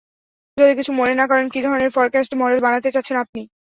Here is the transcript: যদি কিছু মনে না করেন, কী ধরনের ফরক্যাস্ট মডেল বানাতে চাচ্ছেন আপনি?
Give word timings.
যদি 0.57 0.73
কিছু 0.79 0.91
মনে 0.99 1.13
না 1.15 1.25
করেন, 1.27 1.45
কী 1.53 1.59
ধরনের 1.65 1.93
ফরক্যাস্ট 1.95 2.31
মডেল 2.41 2.59
বানাতে 2.65 2.89
চাচ্ছেন 2.95 3.17
আপনি? 3.23 3.41